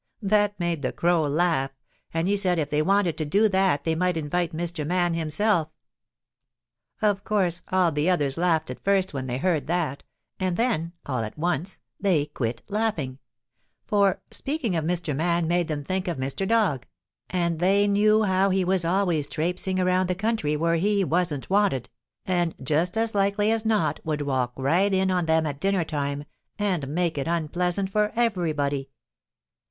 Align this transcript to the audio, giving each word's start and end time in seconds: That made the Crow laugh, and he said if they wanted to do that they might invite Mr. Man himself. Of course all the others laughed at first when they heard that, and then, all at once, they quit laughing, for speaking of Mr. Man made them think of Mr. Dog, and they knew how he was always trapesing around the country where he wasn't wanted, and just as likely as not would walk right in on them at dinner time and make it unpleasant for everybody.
That 0.23 0.59
made 0.59 0.81
the 0.81 0.91
Crow 0.91 1.27
laugh, 1.27 1.69
and 2.11 2.27
he 2.27 2.35
said 2.35 2.57
if 2.57 2.71
they 2.71 2.81
wanted 2.81 3.19
to 3.19 3.23
do 3.25 3.47
that 3.49 3.83
they 3.83 3.93
might 3.93 4.17
invite 4.17 4.51
Mr. 4.51 4.83
Man 4.83 5.13
himself. 5.13 5.69
Of 7.03 7.23
course 7.23 7.61
all 7.71 7.91
the 7.91 8.09
others 8.09 8.35
laughed 8.35 8.71
at 8.71 8.83
first 8.83 9.13
when 9.13 9.27
they 9.27 9.37
heard 9.37 9.67
that, 9.67 10.01
and 10.39 10.57
then, 10.57 10.93
all 11.05 11.19
at 11.19 11.37
once, 11.37 11.81
they 11.99 12.25
quit 12.25 12.63
laughing, 12.67 13.19
for 13.85 14.19
speaking 14.31 14.75
of 14.75 14.83
Mr. 14.83 15.15
Man 15.15 15.47
made 15.47 15.67
them 15.67 15.83
think 15.83 16.07
of 16.07 16.17
Mr. 16.17 16.47
Dog, 16.47 16.87
and 17.29 17.59
they 17.59 17.87
knew 17.87 18.23
how 18.23 18.49
he 18.49 18.65
was 18.65 18.83
always 18.83 19.27
trapesing 19.27 19.79
around 19.79 20.07
the 20.09 20.15
country 20.15 20.55
where 20.57 20.77
he 20.77 21.03
wasn't 21.03 21.47
wanted, 21.47 21.91
and 22.25 22.55
just 22.63 22.97
as 22.97 23.13
likely 23.13 23.51
as 23.51 23.67
not 23.67 23.99
would 24.03 24.23
walk 24.23 24.51
right 24.57 24.91
in 24.95 25.11
on 25.11 25.27
them 25.27 25.45
at 25.45 25.59
dinner 25.59 25.83
time 25.85 26.23
and 26.57 26.87
make 26.87 27.19
it 27.19 27.27
unpleasant 27.27 27.87
for 27.87 28.11
everybody. 28.15 28.89